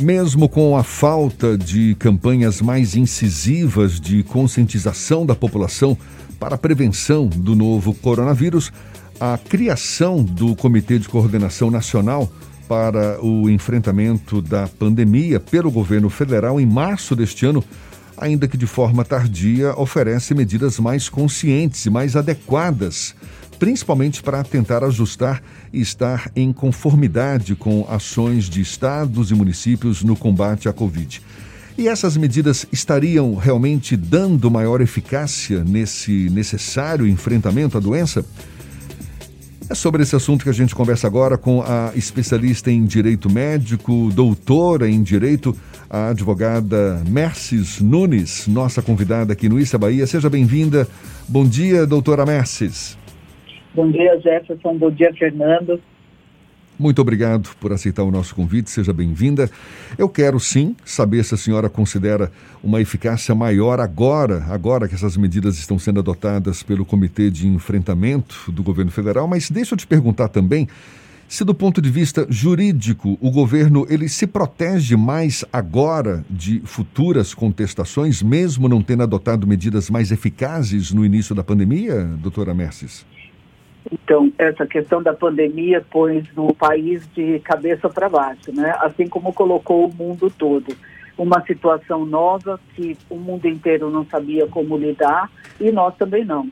Mesmo 0.00 0.48
com 0.48 0.76
a 0.76 0.84
falta 0.84 1.58
de 1.58 1.96
campanhas 1.96 2.60
mais 2.60 2.94
incisivas 2.94 3.98
de 3.98 4.22
conscientização 4.22 5.26
da 5.26 5.34
população 5.34 5.98
para 6.38 6.54
a 6.54 6.58
prevenção 6.58 7.26
do 7.26 7.56
novo 7.56 7.92
coronavírus, 7.92 8.70
a 9.18 9.36
criação 9.36 10.22
do 10.22 10.54
Comitê 10.54 11.00
de 11.00 11.08
Coordenação 11.08 11.68
Nacional 11.68 12.32
para 12.68 13.18
o 13.24 13.50
enfrentamento 13.50 14.40
da 14.40 14.68
pandemia 14.68 15.40
pelo 15.40 15.68
governo 15.68 16.08
federal 16.08 16.60
em 16.60 16.66
março 16.66 17.16
deste 17.16 17.44
ano, 17.44 17.64
ainda 18.16 18.46
que 18.46 18.56
de 18.56 18.66
forma 18.66 19.04
tardia, 19.04 19.74
oferece 19.76 20.32
medidas 20.32 20.78
mais 20.78 21.08
conscientes 21.08 21.84
e 21.86 21.90
mais 21.90 22.14
adequadas 22.14 23.16
principalmente 23.58 24.22
para 24.22 24.42
tentar 24.44 24.84
ajustar 24.84 25.42
e 25.72 25.80
estar 25.80 26.30
em 26.36 26.52
conformidade 26.52 27.54
com 27.54 27.86
ações 27.88 28.48
de 28.48 28.60
estados 28.60 29.30
e 29.30 29.34
municípios 29.34 30.02
no 30.02 30.16
combate 30.16 30.68
à 30.68 30.72
Covid. 30.72 31.20
E 31.76 31.86
essas 31.86 32.16
medidas 32.16 32.66
estariam 32.72 33.34
realmente 33.36 33.96
dando 33.96 34.50
maior 34.50 34.80
eficácia 34.80 35.62
nesse 35.64 36.28
necessário 36.30 37.06
enfrentamento 37.06 37.76
à 37.76 37.80
doença? 37.80 38.24
É 39.70 39.74
sobre 39.74 40.02
esse 40.02 40.16
assunto 40.16 40.44
que 40.44 40.50
a 40.50 40.54
gente 40.54 40.74
conversa 40.74 41.06
agora 41.06 41.36
com 41.36 41.62
a 41.62 41.92
especialista 41.94 42.70
em 42.70 42.84
direito 42.84 43.30
médico, 43.30 44.10
doutora 44.12 44.88
em 44.90 45.02
direito, 45.02 45.54
a 45.90 46.08
advogada 46.08 47.02
Merces 47.06 47.80
Nunes, 47.80 48.46
nossa 48.48 48.80
convidada 48.80 49.34
aqui 49.34 49.48
no 49.48 49.60
Issa 49.60 49.78
Bahia. 49.78 50.06
Seja 50.06 50.30
bem-vinda. 50.30 50.88
Bom 51.28 51.46
dia, 51.46 51.86
doutora 51.86 52.24
Merces. 52.24 52.96
Bom 53.78 53.92
dia, 53.92 54.18
Jefferson. 54.18 54.76
Bom 54.76 54.90
dia, 54.90 55.14
Fernando. 55.14 55.80
Muito 56.76 57.00
obrigado 57.00 57.50
por 57.60 57.72
aceitar 57.72 58.02
o 58.02 58.10
nosso 58.10 58.34
convite, 58.34 58.70
seja 58.70 58.92
bem-vinda. 58.92 59.48
Eu 59.96 60.08
quero 60.08 60.40
sim 60.40 60.74
saber 60.84 61.24
se 61.24 61.34
a 61.34 61.36
senhora 61.36 61.68
considera 61.68 62.28
uma 62.60 62.80
eficácia 62.80 63.36
maior 63.36 63.78
agora, 63.78 64.42
agora 64.48 64.88
que 64.88 64.96
essas 64.96 65.16
medidas 65.16 65.58
estão 65.58 65.78
sendo 65.78 66.00
adotadas 66.00 66.60
pelo 66.60 66.84
Comitê 66.84 67.30
de 67.30 67.46
Enfrentamento 67.46 68.50
do 68.50 68.64
Governo 68.64 68.90
Federal, 68.90 69.28
mas 69.28 69.48
deixa 69.48 69.74
eu 69.74 69.78
te 69.78 69.86
perguntar 69.86 70.26
também 70.26 70.66
se 71.28 71.44
do 71.44 71.54
ponto 71.54 71.80
de 71.80 71.88
vista 71.88 72.26
jurídico 72.28 73.16
o 73.20 73.30
governo 73.30 73.86
ele 73.88 74.08
se 74.08 74.26
protege 74.26 74.96
mais 74.96 75.44
agora 75.52 76.24
de 76.28 76.60
futuras 76.64 77.32
contestações, 77.32 78.24
mesmo 78.24 78.68
não 78.68 78.82
tendo 78.82 79.04
adotado 79.04 79.46
medidas 79.46 79.88
mais 79.88 80.10
eficazes 80.10 80.90
no 80.90 81.04
início 81.04 81.32
da 81.32 81.44
pandemia, 81.44 82.02
doutora 82.20 82.52
Merces? 82.52 83.06
Então, 83.90 84.32
essa 84.38 84.66
questão 84.66 85.02
da 85.02 85.14
pandemia 85.14 85.84
pôs 85.90 86.24
o 86.36 86.52
país 86.54 87.06
de 87.14 87.38
cabeça 87.40 87.88
para 87.88 88.08
baixo, 88.08 88.52
né? 88.52 88.74
assim 88.80 89.06
como 89.06 89.32
colocou 89.32 89.86
o 89.86 89.94
mundo 89.94 90.30
todo. 90.36 90.76
Uma 91.16 91.44
situação 91.46 92.04
nova 92.04 92.60
que 92.74 92.96
o 93.08 93.16
mundo 93.16 93.46
inteiro 93.46 93.90
não 93.90 94.04
sabia 94.06 94.46
como 94.46 94.76
lidar 94.76 95.30
e 95.60 95.72
nós 95.72 95.96
também 95.96 96.24
não. 96.24 96.48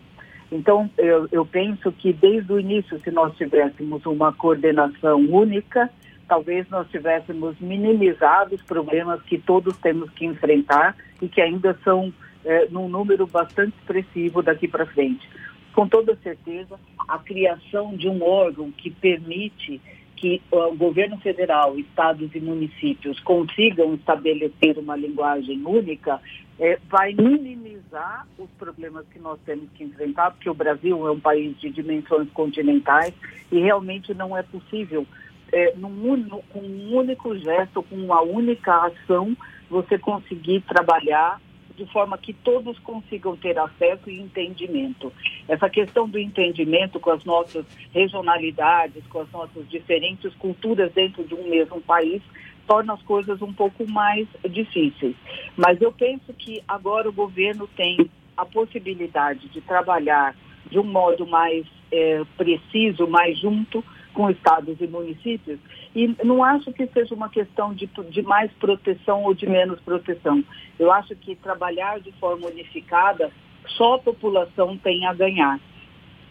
Então, 0.51 0.89
eu, 0.97 1.29
eu 1.31 1.45
penso 1.45 1.93
que 1.93 2.13
desde 2.13 2.53
o 2.53 2.61
início, 2.61 2.99
se 3.01 3.11
nós 3.11 3.37
tivéssemos 3.37 4.05
uma 4.07 4.33
coordenação 4.33 5.19
única, 5.19 5.91
talvez 6.29 6.69
nós 6.71 6.89
tivéssemos 6.89 7.59
minimizado 7.61 8.55
os 8.55 8.63
problemas 8.63 9.21
que 9.23 9.39
todos 9.39 9.77
temos 9.79 10.09
que 10.11 10.25
enfrentar 10.25 10.97
e 11.21 11.29
que 11.29 11.41
ainda 11.41 11.77
são 11.85 12.13
é, 12.45 12.67
num 12.71 12.89
número 12.89 13.27
bastante 13.27 13.75
expressivo 13.79 14.43
daqui 14.43 14.69
para 14.69 14.87
frente 14.87 15.29
com 15.77 15.87
toda 15.87 16.17
certeza, 16.23 16.81
a 17.07 17.19
criação 17.19 17.95
de 17.95 18.09
um 18.09 18.23
órgão 18.25 18.73
que 18.73 18.91
permite 18.91 19.79
que 20.17 20.41
o 20.51 20.75
governo 20.75 21.19
federal, 21.19 21.79
estados 21.79 22.35
e 22.35 22.41
municípios 22.41 23.21
consigam 23.21 23.93
estabelecer 23.95 24.79
uma 24.79 24.97
linguagem 24.97 25.63
única, 25.67 26.19
é, 26.59 26.79
vai 26.89 27.13
minimizar 27.13 28.27
os 28.39 28.49
problemas 28.59 29.05
que 29.13 29.19
nós 29.19 29.39
temos 29.45 29.69
que 29.75 29.85
enfrentar, 29.85 30.31
porque 30.31 30.49
o 30.49 30.55
Brasil 30.55 31.07
é 31.07 31.11
um 31.11 31.21
país 31.21 31.55
de 31.61 31.69
dimensões 31.69 32.31
continentais 32.31 33.13
e 33.53 33.61
realmente 33.61 34.15
não 34.15 34.35
é 34.35 34.43
possível, 34.43 35.07
é, 35.53 35.75
num, 35.77 36.27
com 36.49 36.61
um 36.61 36.97
único 36.97 37.37
gesto, 37.37 37.83
com 37.83 37.97
uma 37.97 38.23
única 38.23 38.87
ação, 38.87 39.37
você 39.69 39.99
conseguir 39.99 40.63
trabalhar 40.63 41.39
de 41.77 41.85
forma 41.87 42.17
que 42.17 42.33
todos 42.33 42.79
consigam 42.79 43.37
ter 43.37 43.59
acesso 43.59 44.09
e 44.09 44.21
entendimento. 44.21 45.13
Essa 45.47 45.69
questão 45.69 46.09
do 46.09 46.19
entendimento 46.19 46.99
com 46.99 47.11
as 47.11 47.25
nossas 47.25 47.67
regionalidades, 47.93 49.07
com 49.09 49.21
as 49.21 49.31
nossas 49.31 49.69
diferentes 49.69 50.35
culturas 50.35 50.93
dentro 50.93 51.23
de 51.25 51.35
um 51.35 51.49
mesmo 51.49 51.81
país, 51.81 52.23
torna 52.67 52.95
as 52.95 53.03
coisas 53.03 53.41
um 53.43 53.53
pouco 53.53 53.89
mais 53.89 54.27
difíceis. 54.49 55.15
Mas 55.57 55.81
eu 55.81 55.93
penso 55.93 56.33
que 56.33 56.63
agora 56.67 57.09
o 57.09 57.13
governo 57.13 57.69
tem 57.77 58.11
a 58.37 58.45
possibilidade 58.45 59.49
de 59.49 59.61
trabalhar 59.61 60.35
de 60.71 60.79
um 60.79 60.85
modo 60.85 61.27
mais 61.27 61.65
é, 61.93 62.23
preciso, 62.37 63.07
mais 63.07 63.39
junto, 63.39 63.85
com 64.17 64.31
estados 64.31 64.81
e 64.81 64.87
municípios, 64.87 65.61
e 65.95 66.09
não 66.25 66.43
acho 66.43 66.73
que 66.73 66.87
seja 66.87 67.15
uma 67.15 67.29
questão 67.29 67.75
de, 67.75 67.87
de 68.09 68.23
mais 68.23 68.51
proteção 68.53 69.23
ou 69.25 69.35
de 69.35 69.47
menos 69.47 69.79
proteção. 69.81 70.43
Eu 70.79 70.91
acho 70.91 71.15
que 71.17 71.37
trabalhar 71.37 72.01
de 72.01 72.11
forma 72.13 72.47
unificada, 72.47 73.31
só 73.77 73.97
a 73.97 73.99
população 73.99 74.79
tem 74.79 75.05
a 75.07 75.13
ganhar. 75.13 75.61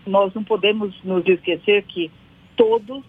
Nós 0.03 0.33
não 0.33 0.43
podemos 0.43 0.95
nos 1.03 1.27
esquecer 1.27 1.83
que 1.83 2.11
todos, 2.57 3.03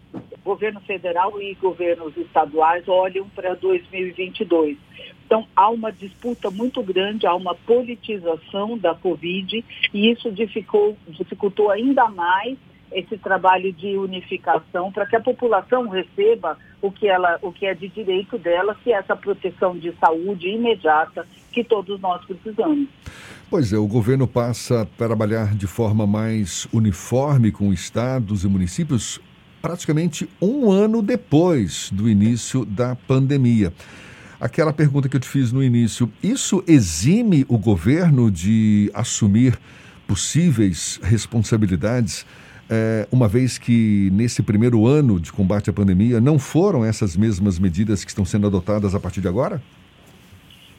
governo 0.44 0.81
federal 0.81 1.41
e 1.41 1.54
governos 1.54 2.14
estaduais, 2.14 2.87
olham 2.87 3.26
para 3.31 3.54
2022. 3.54 4.76
Então, 5.25 5.47
há 5.56 5.70
uma 5.70 5.91
disputa 5.91 6.50
muito 6.50 6.82
grande, 6.82 7.26
há 7.26 7.34
uma 7.34 7.54
politização 7.54 8.76
da 8.76 8.94
Covid, 8.94 9.64
e 9.94 10.10
isso 10.10 10.31
dificultou, 10.31 10.98
dificultou 11.08 11.70
ainda 11.70 12.08
mais 12.08 12.58
esse 12.92 13.16
trabalho 13.19 13.72
de 13.72 13.97
unificação 13.97 14.92
para 14.92 15.06
que 15.06 15.16
a 15.16 15.20
população 15.20 15.88
receba 15.88 16.58
o 16.80 16.91
que, 16.91 17.08
ela, 17.08 17.38
o 17.42 17.52
que 17.52 17.66
é 17.66 17.74
de 17.74 17.88
direito 17.88 18.38
dela, 18.38 18.76
que 18.82 18.92
é 18.92 18.97
essa 18.97 19.16
proteção 19.16 19.76
de 19.76 19.92
saúde 19.98 20.48
imediata 20.48 21.26
que 21.52 21.64
todos 21.64 22.00
nós 22.00 22.25
precisamos. 22.25 22.88
Pois 23.48 23.72
é, 23.72 23.78
o 23.78 23.86
governo 23.86 24.26
passa 24.26 24.82
a 24.82 24.84
trabalhar 24.84 25.54
de 25.54 25.66
forma 25.66 26.06
mais 26.06 26.66
uniforme 26.72 27.52
com 27.52 27.72
estados 27.72 28.44
e 28.44 28.48
municípios 28.48 29.20
praticamente 29.62 30.28
um 30.41 30.70
ano 30.70 31.02
depois 31.02 31.91
do 31.92 32.08
início 32.08 32.64
da 32.64 32.94
pandemia. 32.94 33.72
Aquela 34.38 34.72
pergunta 34.72 35.08
que 35.08 35.16
eu 35.16 35.20
te 35.20 35.28
fiz 35.28 35.50
no 35.50 35.62
início, 35.62 36.12
isso 36.22 36.62
exime 36.66 37.46
o 37.48 37.56
governo 37.56 38.30
de 38.30 38.91
assumir 38.92 39.58
possíveis 40.06 41.00
responsabilidades 41.02 42.26
é, 42.69 43.06
uma 43.12 43.28
vez 43.28 43.59
que 43.59 44.10
nesse 44.12 44.43
primeiro 44.43 44.87
ano 44.87 45.21
de 45.21 45.32
combate 45.32 45.71
à 45.71 45.72
pandemia 45.72 46.21
não 46.21 46.38
foram 46.38 46.84
essas 46.84 47.16
mesmas 47.16 47.59
medidas 47.59 48.04
que 48.04 48.10
estão 48.10 48.25
sendo 48.25 48.47
adotadas 48.47 48.94
a 48.94 49.00
partir 49.00 49.21
de 49.21 49.28
agora? 49.28 49.62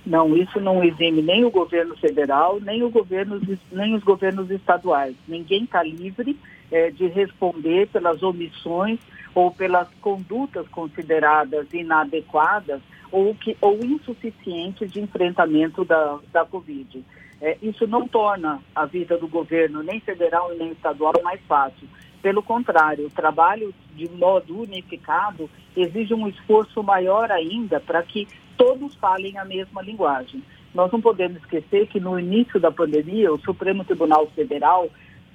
Não, 0.05 0.37
isso 0.37 0.59
não 0.59 0.83
exime 0.83 1.21
nem 1.21 1.43
o 1.43 1.51
governo 1.51 1.95
federal, 1.97 2.59
nem, 2.61 2.81
o 2.81 2.89
governo, 2.89 3.41
nem 3.71 3.93
os 3.93 4.03
governos 4.03 4.49
estaduais. 4.49 5.15
Ninguém 5.27 5.65
está 5.65 5.83
livre 5.83 6.37
é, 6.71 6.91
de 6.91 7.07
responder 7.07 7.87
pelas 7.87 8.23
omissões 8.23 8.99
ou 9.35 9.51
pelas 9.51 9.87
condutas 10.01 10.67
consideradas 10.69 11.67
inadequadas 11.73 12.81
ou, 13.11 13.35
que, 13.35 13.55
ou 13.61 13.83
insuficientes 13.83 14.91
de 14.91 15.01
enfrentamento 15.01 15.83
da, 15.83 16.19
da 16.31 16.45
Covid. 16.45 17.03
É, 17.41 17.57
isso 17.61 17.85
não 17.85 18.07
torna 18.07 18.61
a 18.75 18.85
vida 18.85 19.17
do 19.17 19.27
governo, 19.27 19.83
nem 19.83 19.99
federal 19.99 20.49
nem 20.55 20.71
estadual, 20.71 21.13
mais 21.23 21.39
fácil. 21.47 21.87
Pelo 22.21 22.41
contrário, 22.41 23.05
o 23.05 23.11
trabalho 23.11 23.73
de 23.95 24.09
modo 24.09 24.61
unificado 24.61 25.49
exige 25.75 26.13
um 26.13 26.27
esforço 26.27 26.81
maior 26.81 27.31
ainda 27.31 27.79
para 27.79 28.01
que 28.01 28.27
todos 28.57 28.95
falem 28.95 29.37
a 29.37 29.45
mesma 29.45 29.81
linguagem. 29.81 30.43
Nós 30.73 30.91
não 30.91 30.99
podemos 30.99 31.37
esquecer 31.37 31.87
que 31.87 31.99
no 31.99 32.19
início 32.19 32.59
da 32.59 32.71
pandemia, 32.71 33.31
o 33.31 33.39
Supremo 33.39 33.85
Tribunal 33.85 34.27
Federal 34.35 34.89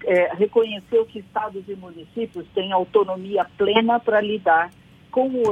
é, 0.04 0.34
reconheceu 0.34 1.06
que 1.06 1.20
estados 1.20 1.62
e 1.68 1.74
municípios 1.74 2.44
têm 2.54 2.72
autonomia 2.72 3.46
plena 3.56 4.00
para 4.00 4.20
lidar 4.20 4.70
como 5.12 5.42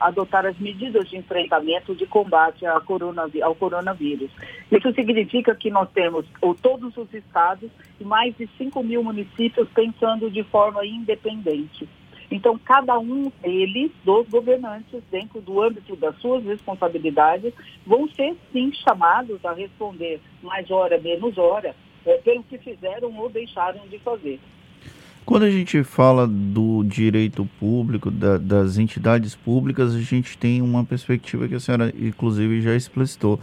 adotar 0.00 0.46
as 0.46 0.58
medidas 0.58 1.08
de 1.08 1.18
enfrentamento 1.18 1.94
de 1.94 2.06
combate 2.06 2.64
ao 2.66 3.54
coronavírus. 3.54 4.30
Isso 4.72 4.92
significa 4.94 5.54
que 5.54 5.70
nós 5.70 5.88
temos 5.92 6.26
todos 6.62 6.96
os 6.96 7.12
estados 7.12 7.70
e 8.00 8.04
mais 8.04 8.34
de 8.36 8.48
5 8.58 8.82
mil 8.82 9.04
municípios 9.04 9.68
pensando 9.74 10.30
de 10.30 10.42
forma 10.44 10.84
independente. 10.84 11.86
Então, 12.30 12.58
cada 12.58 12.98
um 12.98 13.30
deles, 13.42 13.92
dos 14.02 14.26
governantes, 14.28 15.02
dentro 15.10 15.40
do 15.40 15.62
âmbito 15.62 15.94
das 15.94 16.16
suas 16.20 16.42
responsabilidades, 16.44 17.52
vão 17.86 18.08
ser, 18.08 18.34
sim, 18.52 18.72
chamados 18.72 19.44
a 19.44 19.52
responder 19.52 20.20
mais 20.42 20.68
hora, 20.70 20.98
menos 20.98 21.36
hora, 21.36 21.76
é, 22.06 22.16
pelo 22.18 22.42
que 22.44 22.58
fizeram 22.58 23.16
ou 23.18 23.28
deixaram 23.28 23.86
de 23.88 23.98
fazer. 23.98 24.40
Quando 25.24 25.44
a 25.44 25.50
gente 25.50 25.82
fala 25.82 26.26
do 26.26 26.84
direito 26.84 27.48
público, 27.58 28.10
da, 28.10 28.36
das 28.36 28.76
entidades 28.76 29.34
públicas, 29.34 29.94
a 29.94 30.00
gente 30.00 30.36
tem 30.36 30.60
uma 30.60 30.84
perspectiva 30.84 31.48
que 31.48 31.54
a 31.54 31.60
senhora, 31.60 31.94
inclusive, 31.98 32.60
já 32.60 32.76
explicitou. 32.76 33.40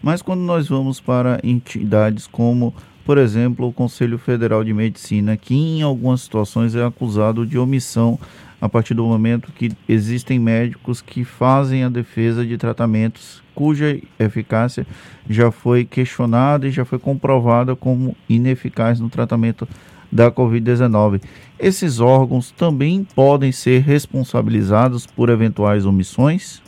Mas 0.00 0.22
quando 0.22 0.42
nós 0.42 0.68
vamos 0.68 1.00
para 1.00 1.40
entidades 1.42 2.28
como, 2.28 2.72
por 3.04 3.18
exemplo, 3.18 3.66
o 3.66 3.72
Conselho 3.72 4.16
Federal 4.16 4.62
de 4.62 4.72
Medicina, 4.72 5.36
que 5.36 5.56
em 5.56 5.82
algumas 5.82 6.20
situações 6.20 6.76
é 6.76 6.84
acusado 6.84 7.44
de 7.44 7.58
omissão 7.58 8.16
a 8.60 8.68
partir 8.68 8.94
do 8.94 9.04
momento 9.04 9.50
que 9.50 9.72
existem 9.88 10.38
médicos 10.38 11.02
que 11.02 11.24
fazem 11.24 11.82
a 11.82 11.88
defesa 11.88 12.46
de 12.46 12.56
tratamentos 12.56 13.42
cuja 13.54 14.00
eficácia 14.18 14.86
já 15.28 15.50
foi 15.50 15.84
questionada 15.84 16.66
e 16.66 16.70
já 16.70 16.84
foi 16.84 16.98
comprovada 16.98 17.76
como 17.76 18.16
ineficaz 18.28 18.98
no 19.00 19.08
tratamento 19.08 19.68
da 20.10 20.30
Covid-19. 20.30 21.22
Esses 21.58 22.00
órgãos 22.00 22.50
também 22.50 23.04
podem 23.14 23.52
ser 23.52 23.80
responsabilizados 23.82 25.06
por 25.06 25.28
eventuais 25.28 25.86
omissões? 25.86 26.62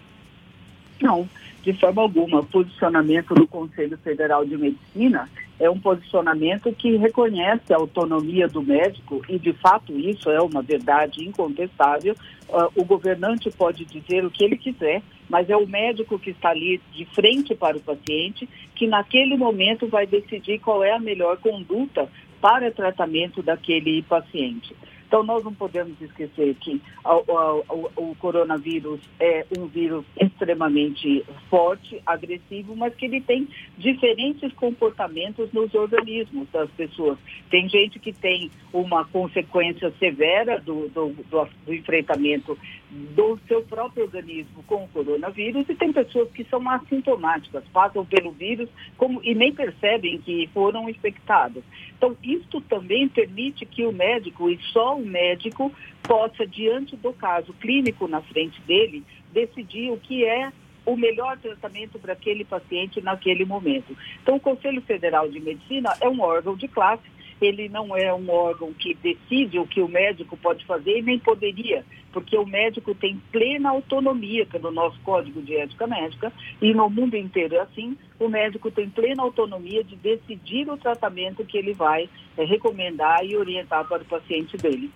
Não, 1.00 1.28
de 1.62 1.72
forma 1.72 2.02
alguma. 2.02 2.40
O 2.40 2.46
posicionamento 2.46 3.34
do 3.34 3.46
Conselho 3.46 3.98
Federal 3.98 4.44
de 4.44 4.56
Medicina 4.56 5.28
é 5.58 5.70
um 5.70 5.78
posicionamento 5.78 6.72
que 6.72 6.96
reconhece 6.96 7.72
a 7.72 7.76
autonomia 7.76 8.46
do 8.46 8.62
médico 8.62 9.22
e, 9.28 9.38
de 9.38 9.52
fato, 9.54 9.98
isso 9.98 10.30
é 10.30 10.40
uma 10.40 10.62
verdade 10.62 11.26
incontestável. 11.26 12.14
Uh, 12.48 12.80
o 12.80 12.84
governante 12.84 13.50
pode 13.50 13.84
dizer 13.84 14.24
o 14.24 14.30
que 14.30 14.44
ele 14.44 14.56
quiser, 14.56 15.02
mas 15.28 15.48
é 15.48 15.56
o 15.56 15.66
médico 15.66 16.18
que 16.18 16.30
está 16.30 16.50
ali 16.50 16.80
de 16.92 17.04
frente 17.06 17.54
para 17.54 17.76
o 17.76 17.80
paciente 17.80 18.48
que, 18.74 18.86
naquele 18.86 19.36
momento, 19.36 19.88
vai 19.88 20.06
decidir 20.06 20.58
qual 20.60 20.84
é 20.84 20.92
a 20.92 21.00
melhor 21.00 21.38
conduta 21.38 22.08
para 22.40 22.70
tratamento 22.70 23.42
daquele 23.42 24.02
paciente. 24.02 24.74
Então, 25.06 25.22
nós 25.22 25.44
não 25.44 25.54
podemos 25.54 26.00
esquecer 26.00 26.54
que 26.56 26.80
o, 27.04 27.64
o, 27.96 28.16
coronavírus 28.16 29.00
é 29.20 29.46
um 29.56 29.66
vírus 29.66 30.04
extremamente 30.20 31.24
forte, 31.48 32.02
agressivo, 32.04 32.74
mas 32.74 32.94
que 32.94 33.06
ele 33.06 33.20
tem 33.20 33.48
diferentes 33.78 34.52
comportamentos 34.54 35.52
nos 35.52 35.72
organismos 35.74 36.48
das 36.50 36.68
pessoas. 36.72 37.18
Tem 37.50 37.68
gente 37.68 37.98
que 38.00 38.12
tem 38.12 38.50
uma 38.72 39.04
consequência 39.04 39.92
severa 39.98 40.60
do, 40.60 40.88
do, 40.88 41.10
do, 41.30 41.48
do 41.64 41.74
enfrentamento 41.74 42.58
do 42.90 43.38
seu 43.46 43.62
próprio 43.62 44.04
organismo 44.04 44.62
com 44.66 44.84
o 44.84 44.88
coronavírus 44.88 45.68
e 45.68 45.74
tem 45.74 45.92
pessoas 45.92 46.30
que 46.30 46.44
são 46.44 46.68
assintomáticas, 46.68 47.64
passam 47.72 48.04
pelo 48.04 48.32
vírus 48.32 48.68
como, 48.96 49.22
e 49.22 49.34
nem 49.34 49.52
percebem 49.52 50.18
que 50.18 50.48
foram 50.52 50.88
infectadas. 50.88 51.62
Então, 51.96 52.16
isto 52.22 52.60
também 52.62 53.08
permite 53.08 53.64
que 53.64 53.84
o 53.84 53.92
médico, 53.92 54.50
e 54.50 54.58
só 54.72 54.95
o 54.96 55.06
médico, 55.06 55.72
possa, 56.02 56.46
diante 56.46 56.96
do 56.96 57.12
caso 57.12 57.52
clínico 57.54 58.08
na 58.08 58.20
frente 58.22 58.60
dele, 58.62 59.04
decidir 59.32 59.90
o 59.90 59.98
que 59.98 60.24
é 60.24 60.52
o 60.84 60.96
melhor 60.96 61.36
tratamento 61.38 61.98
para 61.98 62.12
aquele 62.12 62.44
paciente 62.44 63.00
naquele 63.00 63.44
momento. 63.44 63.96
Então, 64.22 64.36
o 64.36 64.40
Conselho 64.40 64.80
Federal 64.82 65.28
de 65.28 65.40
Medicina 65.40 65.92
é 66.00 66.08
um 66.08 66.20
órgão 66.20 66.56
de 66.56 66.68
classe 66.68 67.02
ele 67.40 67.68
não 67.68 67.96
é 67.96 68.12
um 68.14 68.30
órgão 68.30 68.72
que 68.72 68.94
decide 68.94 69.58
o 69.58 69.66
que 69.66 69.80
o 69.80 69.88
médico 69.88 70.36
pode 70.36 70.64
fazer 70.64 70.98
e 70.98 71.02
nem 71.02 71.18
poderia, 71.18 71.84
porque 72.12 72.36
o 72.36 72.46
médico 72.46 72.94
tem 72.94 73.20
plena 73.30 73.70
autonomia 73.70 74.46
pelo 74.46 74.70
nosso 74.70 74.98
Código 75.00 75.42
de 75.42 75.54
Ética 75.54 75.86
Médica 75.86 76.32
e 76.62 76.72
no 76.72 76.88
mundo 76.88 77.16
inteiro 77.16 77.56
é 77.56 77.60
assim, 77.60 77.96
o 78.18 78.28
médico 78.28 78.70
tem 78.70 78.88
plena 78.88 79.22
autonomia 79.22 79.84
de 79.84 79.96
decidir 79.96 80.68
o 80.70 80.76
tratamento 80.76 81.44
que 81.44 81.58
ele 81.58 81.74
vai 81.74 82.08
é, 82.36 82.44
recomendar 82.44 83.24
e 83.24 83.36
orientar 83.36 83.86
para 83.86 84.02
o 84.02 84.06
paciente 84.06 84.56
dele. 84.56 84.90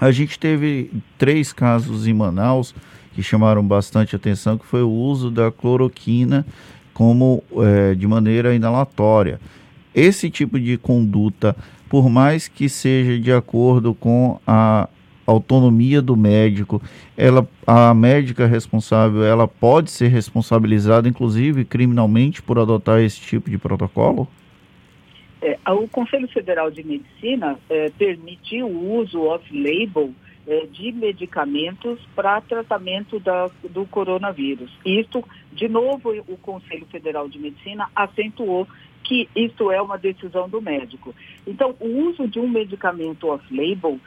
A 0.00 0.10
gente 0.10 0.38
teve 0.38 0.90
três 1.16 1.52
casos 1.52 2.06
em 2.06 2.12
Manaus 2.12 2.74
que 3.14 3.22
chamaram 3.22 3.62
bastante 3.62 4.16
atenção, 4.16 4.58
que 4.58 4.66
foi 4.66 4.82
o 4.82 4.90
uso 4.90 5.30
da 5.30 5.52
cloroquina 5.52 6.44
como 6.92 7.42
é, 7.56 7.94
de 7.94 8.06
maneira 8.06 8.54
inalatória. 8.54 9.40
Esse 9.94 10.28
tipo 10.28 10.58
de 10.58 10.76
conduta 10.76 11.56
por 11.94 12.10
mais 12.10 12.48
que 12.48 12.68
seja 12.68 13.20
de 13.20 13.30
acordo 13.30 13.94
com 13.94 14.40
a 14.44 14.88
autonomia 15.24 16.02
do 16.02 16.16
médico, 16.16 16.82
ela, 17.16 17.48
a 17.64 17.94
médica 17.94 18.46
responsável, 18.48 19.22
ela 19.22 19.46
pode 19.46 19.92
ser 19.92 20.08
responsabilizada, 20.08 21.08
inclusive 21.08 21.64
criminalmente, 21.64 22.42
por 22.42 22.58
adotar 22.58 23.00
esse 23.00 23.20
tipo 23.20 23.48
de 23.48 23.58
protocolo? 23.58 24.26
É, 25.40 25.56
o 25.70 25.86
Conselho 25.86 26.26
Federal 26.26 26.68
de 26.68 26.82
Medicina 26.82 27.56
é, 27.70 27.90
permitiu 27.90 28.66
o 28.66 28.98
uso 28.98 29.20
off-label 29.20 30.10
é, 30.48 30.66
de 30.66 30.90
medicamentos 30.90 32.00
para 32.16 32.40
tratamento 32.40 33.20
da, 33.20 33.48
do 33.70 33.86
coronavírus. 33.86 34.68
Isto, 34.84 35.22
de 35.52 35.68
novo, 35.68 36.10
o 36.26 36.36
Conselho 36.38 36.86
Federal 36.86 37.28
de 37.28 37.38
Medicina 37.38 37.88
acentuou 37.94 38.66
que 39.04 39.28
isso 39.36 39.70
é 39.70 39.80
uma 39.80 39.98
decisão 39.98 40.48
do 40.48 40.60
médico. 40.60 41.14
Então, 41.46 41.76
o 41.78 42.08
uso 42.08 42.26
de 42.26 42.40
um 42.40 42.48
medicamento 42.48 43.28
off-label, 43.28 44.00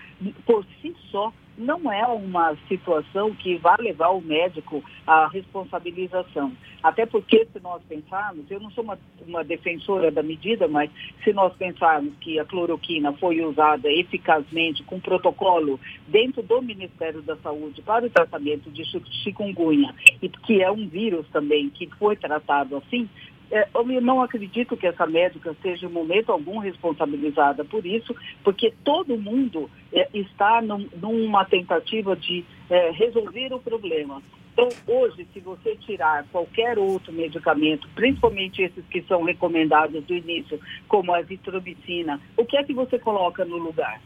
por 0.45 0.65
si 0.81 0.95
só, 1.11 1.31
não 1.57 1.91
é 1.91 2.05
uma 2.05 2.55
situação 2.67 3.33
que 3.33 3.57
vai 3.57 3.75
levar 3.79 4.09
o 4.09 4.21
médico 4.21 4.83
à 5.05 5.27
responsabilização. 5.27 6.51
Até 6.83 7.05
porque, 7.05 7.47
se 7.51 7.59
nós 7.59 7.81
pensarmos, 7.89 8.49
eu 8.49 8.59
não 8.59 8.69
sou 8.71 8.83
uma, 8.83 8.97
uma, 9.27 9.43
defensora 9.43 10.11
da 10.11 10.21
medida, 10.21 10.67
mas 10.67 10.91
se 11.23 11.33
nós 11.33 11.53
pensarmos 11.55 12.13
que 12.21 12.39
a 12.39 12.45
cloroquina 12.45 13.11
foi 13.13 13.43
usada 13.43 13.91
eficazmente 13.91 14.83
com 14.83 14.99
protocolo 14.99 15.79
dentro 16.07 16.43
do 16.43 16.61
Ministério 16.61 17.21
da 17.23 17.35
Saúde 17.37 17.81
para 17.81 18.05
o 18.05 18.09
tratamento 18.09 18.69
de 18.69 18.83
chikungunya, 19.23 19.93
e 20.21 20.29
que 20.29 20.61
é 20.61 20.71
um 20.71 20.87
vírus 20.87 21.25
também 21.29 21.69
que 21.69 21.87
foi 21.97 22.15
tratado 22.15 22.77
assim, 22.77 23.09
eu 23.49 24.01
não 24.01 24.21
acredito 24.21 24.75
que 24.75 24.87
essa 24.87 25.05
médica 25.05 25.55
seja 25.61 25.85
em 25.85 25.91
momento 25.91 26.31
algum 26.31 26.57
responsabilizada 26.59 27.63
por 27.63 27.85
isso, 27.85 28.15
porque 28.43 28.73
todo 28.83 29.17
mundo 29.17 29.69
é, 29.93 30.07
está 30.13 30.61
num, 30.61 30.87
numa 31.01 31.45
tentativa 31.45 32.15
de 32.15 32.43
é, 32.69 32.91
resolver 32.91 33.53
o 33.53 33.59
problema. 33.59 34.21
Então, 34.57 34.69
hoje, 34.87 35.27
se 35.31 35.39
você 35.39 35.75
tirar 35.75 36.25
qualquer 36.31 36.79
outro 36.79 37.13
medicamento, 37.13 37.87
principalmente 37.93 38.63
esses 38.63 38.83
que 38.87 39.03
são 39.03 39.23
recomendados 39.23 40.03
do 40.03 40.15
início, 40.15 40.59
como 40.87 41.13
a 41.13 41.21
zitromicina, 41.21 42.19
o 42.35 42.43
que 42.43 42.57
é 42.57 42.63
que 42.63 42.73
você 42.73 42.97
coloca 42.97 43.45
no 43.45 43.57
lugar? 43.57 44.01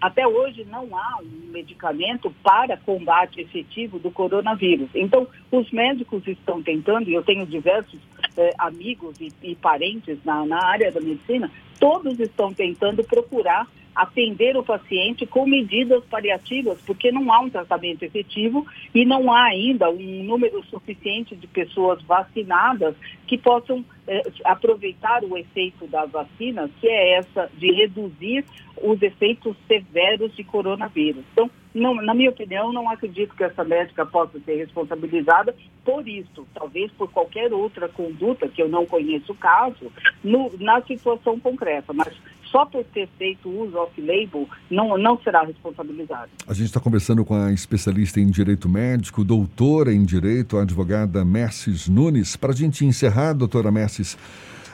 Até 0.00 0.26
hoje 0.26 0.64
não 0.64 0.96
há 0.96 1.18
um 1.22 1.52
medicamento 1.52 2.34
para 2.42 2.76
combate 2.76 3.40
efetivo 3.40 3.98
do 3.98 4.10
coronavírus. 4.10 4.88
Então, 4.94 5.28
os 5.50 5.70
médicos 5.70 6.26
estão 6.26 6.62
tentando, 6.62 7.08
e 7.08 7.14
eu 7.14 7.22
tenho 7.22 7.46
diversos 7.46 8.00
eh, 8.36 8.52
amigos 8.58 9.20
e, 9.20 9.32
e 9.42 9.54
parentes 9.54 10.18
na, 10.24 10.44
na 10.46 10.64
área 10.64 10.90
da 10.90 11.00
medicina, 11.00 11.50
todos 11.78 12.18
estão 12.20 12.52
tentando 12.52 13.02
procurar 13.04 13.66
atender 13.94 14.56
o 14.56 14.62
paciente 14.62 15.26
com 15.26 15.46
medidas 15.46 16.04
paliativas, 16.04 16.80
porque 16.86 17.12
não 17.12 17.32
há 17.32 17.40
um 17.40 17.50
tratamento 17.50 18.02
efetivo 18.02 18.66
e 18.94 19.04
não 19.04 19.32
há 19.32 19.44
ainda 19.44 19.90
um 19.90 20.24
número 20.24 20.64
suficiente 20.64 21.36
de 21.36 21.46
pessoas 21.46 22.02
vacinadas 22.02 22.94
que 23.26 23.36
possam 23.36 23.84
eh, 24.06 24.22
aproveitar 24.44 25.22
o 25.24 25.36
efeito 25.36 25.86
da 25.86 26.04
vacina, 26.06 26.70
que 26.80 26.88
é 26.88 27.18
essa 27.18 27.50
de 27.56 27.70
reduzir 27.72 28.44
os 28.82 29.00
efeitos 29.00 29.56
severos 29.68 30.34
de 30.34 30.42
coronavírus. 30.42 31.24
Então, 31.32 31.50
não, 31.74 31.94
na 31.94 32.14
minha 32.14 32.30
opinião, 32.30 32.72
não 32.72 32.90
acredito 32.90 33.34
que 33.34 33.44
essa 33.44 33.64
médica 33.64 34.04
possa 34.04 34.38
ser 34.40 34.56
responsabilizada 34.56 35.54
por 35.84 36.06
isso, 36.06 36.46
talvez 36.54 36.90
por 36.92 37.10
qualquer 37.10 37.52
outra 37.52 37.88
conduta, 37.88 38.48
que 38.48 38.62
eu 38.62 38.68
não 38.68 38.86
conheço 38.86 39.32
o 39.32 39.36
caso, 39.36 39.90
no, 40.22 40.52
na 40.58 40.80
situação 40.82 41.40
concreta, 41.40 41.92
mas 41.92 42.12
só 42.52 42.66
por 42.66 42.84
ter 42.84 43.08
feito 43.18 43.48
uso 43.48 43.76
off-label 43.78 44.46
não, 44.70 44.96
não 44.98 45.18
será 45.22 45.42
responsabilizado. 45.42 46.30
A 46.46 46.52
gente 46.52 46.66
está 46.66 46.78
conversando 46.78 47.24
com 47.24 47.34
a 47.34 47.50
especialista 47.50 48.20
em 48.20 48.26
direito 48.26 48.68
médico, 48.68 49.24
doutora 49.24 49.92
em 49.92 50.04
direito, 50.04 50.58
a 50.58 50.62
advogada 50.62 51.24
Merces 51.24 51.88
Nunes. 51.88 52.36
Para 52.36 52.52
a 52.52 52.54
gente 52.54 52.84
encerrar, 52.84 53.32
doutora 53.32 53.72
Merces, 53.72 54.18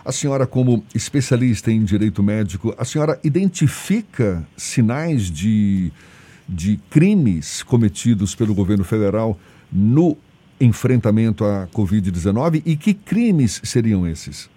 a 0.04 0.10
senhora, 0.10 0.46
como 0.46 0.84
especialista 0.94 1.70
em 1.70 1.84
direito 1.84 2.22
médico, 2.22 2.74
a 2.76 2.84
senhora 2.84 3.20
identifica 3.22 4.46
sinais 4.56 5.30
de, 5.30 5.92
de 6.48 6.78
crimes 6.90 7.62
cometidos 7.62 8.34
pelo 8.34 8.54
governo 8.54 8.84
federal 8.84 9.38
no 9.70 10.16
enfrentamento 10.60 11.44
à 11.44 11.68
Covid-19 11.68 12.62
e 12.66 12.76
que 12.76 12.92
crimes 12.92 13.60
seriam 13.62 14.06
esses? 14.06 14.50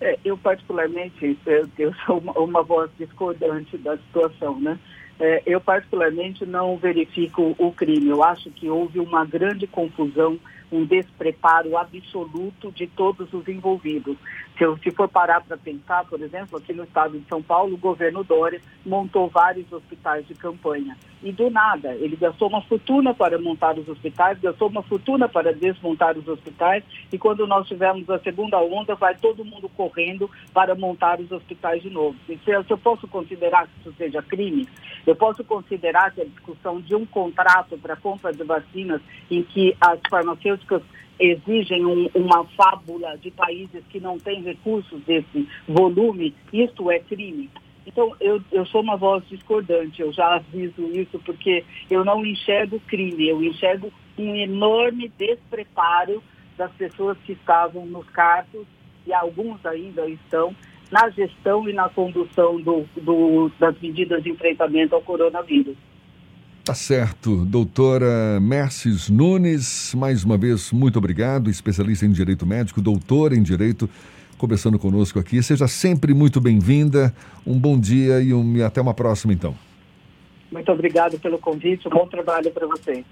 É, 0.00 0.18
eu, 0.24 0.36
particularmente, 0.38 1.36
eu, 1.44 1.68
eu 1.78 1.94
sou 2.06 2.18
uma, 2.18 2.32
uma, 2.38 2.62
voz 2.62 2.90
discordante 2.98 3.76
da 3.78 3.96
situação, 3.96 4.60
né? 4.60 4.78
É, 5.20 5.42
eu, 5.44 5.60
particularmente, 5.60 6.46
não 6.46 6.76
verifico 6.76 7.56
o 7.58 7.72
crime. 7.72 8.08
Eu 8.08 8.22
acho 8.22 8.50
que 8.50 8.68
houve 8.70 9.00
uma 9.00 9.24
grande 9.24 9.66
confusão 9.66 10.38
um 10.70 10.84
despreparo 10.84 11.76
absoluto 11.76 12.70
de 12.72 12.86
todos 12.86 13.32
os 13.32 13.48
envolvidos. 13.48 14.16
Se, 14.56 14.64
eu, 14.64 14.76
se 14.78 14.90
for 14.90 15.08
parar 15.08 15.40
para 15.40 15.56
pensar, 15.56 16.04
por 16.04 16.20
exemplo, 16.20 16.58
aqui 16.58 16.72
no 16.72 16.84
estado 16.84 17.18
de 17.18 17.26
São 17.26 17.42
Paulo, 17.42 17.74
o 17.74 17.78
governo 17.78 18.22
Dória 18.22 18.60
montou 18.84 19.28
vários 19.28 19.70
hospitais 19.72 20.26
de 20.26 20.34
campanha. 20.34 20.96
E 21.22 21.32
do 21.32 21.50
nada, 21.50 21.94
ele 21.96 22.16
gastou 22.16 22.48
uma 22.48 22.62
fortuna 22.62 23.12
para 23.12 23.38
montar 23.38 23.76
os 23.76 23.88
hospitais, 23.88 24.38
gastou 24.40 24.68
uma 24.68 24.82
fortuna 24.82 25.28
para 25.28 25.52
desmontar 25.52 26.16
os 26.16 26.28
hospitais, 26.28 26.84
e 27.12 27.18
quando 27.18 27.46
nós 27.46 27.66
tivermos 27.66 28.08
a 28.08 28.18
segunda 28.20 28.58
onda, 28.60 28.94
vai 28.94 29.16
todo 29.16 29.44
mundo 29.44 29.68
correndo 29.70 30.30
para 30.54 30.74
montar 30.76 31.20
os 31.20 31.30
hospitais 31.32 31.82
de 31.82 31.90
novo. 31.90 32.16
E 32.28 32.36
se, 32.38 32.44
se 32.44 32.70
eu 32.70 32.78
posso 32.78 33.08
considerar 33.08 33.66
que 33.66 33.80
isso 33.80 33.94
seja 33.98 34.22
crime, 34.22 34.68
eu 35.06 35.16
posso 35.16 35.42
considerar 35.42 36.12
que 36.12 36.20
a 36.20 36.24
discussão 36.24 36.80
de 36.80 36.94
um 36.94 37.04
contrato 37.04 37.76
para 37.78 37.96
compra 37.96 38.32
de 38.32 38.44
vacinas 38.44 39.00
em 39.30 39.42
que 39.42 39.76
as 39.80 39.98
farmacêuticas 40.08 40.82
exigem 41.18 41.84
um, 41.84 42.08
uma 42.14 42.44
fábula 42.56 43.18
de 43.18 43.30
países 43.30 43.82
que 43.90 43.98
não 43.98 44.18
têm 44.18 44.42
recursos 44.42 45.00
desse 45.02 45.48
volume, 45.66 46.34
isso 46.52 46.90
é 46.90 47.00
crime. 47.00 47.50
Então, 47.88 48.14
eu, 48.20 48.40
eu 48.52 48.66
sou 48.66 48.82
uma 48.82 48.98
voz 48.98 49.24
discordante, 49.28 50.02
eu 50.02 50.12
já 50.12 50.34
aviso 50.34 50.82
isso, 50.92 51.18
porque 51.24 51.64
eu 51.90 52.04
não 52.04 52.24
enxergo 52.24 52.78
crime, 52.80 53.28
eu 53.28 53.42
enxergo 53.42 53.90
um 54.18 54.34
enorme 54.36 55.10
despreparo 55.18 56.22
das 56.58 56.70
pessoas 56.72 57.16
que 57.24 57.32
estavam 57.32 57.86
nos 57.86 58.06
cartos, 58.10 58.66
e 59.06 59.12
alguns 59.12 59.64
ainda 59.64 60.06
estão, 60.06 60.54
na 60.90 61.08
gestão 61.08 61.66
e 61.66 61.72
na 61.72 61.88
condução 61.88 62.60
do, 62.60 62.84
do, 63.00 63.50
das 63.58 63.74
medidas 63.80 64.22
de 64.22 64.30
enfrentamento 64.30 64.94
ao 64.94 65.00
coronavírus. 65.00 65.76
Tá 66.64 66.74
certo. 66.74 67.46
Doutora 67.46 68.38
Merces 68.38 69.08
Nunes, 69.08 69.94
mais 69.96 70.24
uma 70.24 70.36
vez, 70.36 70.70
muito 70.72 70.98
obrigado. 70.98 71.48
Especialista 71.48 72.04
em 72.04 72.12
Direito 72.12 72.46
Médico, 72.46 72.82
doutora 72.82 73.34
em 73.34 73.42
Direito, 73.42 73.88
conversando 74.38 74.78
conosco 74.78 75.18
aqui. 75.18 75.42
Seja 75.42 75.68
sempre 75.68 76.14
muito 76.14 76.40
bem-vinda. 76.40 77.14
Um 77.46 77.58
bom 77.58 77.78
dia 77.78 78.20
e, 78.20 78.32
um, 78.32 78.56
e 78.56 78.62
até 78.62 78.80
uma 78.80 78.94
próxima, 78.94 79.32
então. 79.32 79.54
Muito 80.50 80.72
obrigado 80.72 81.18
pelo 81.18 81.38
convite. 81.38 81.86
Um 81.88 81.90
bom 81.90 82.06
trabalho 82.06 82.50
para 82.50 82.66
vocês. 82.66 83.04